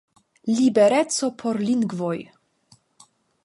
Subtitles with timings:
[0.59, 2.17] Libereco por lingvoj!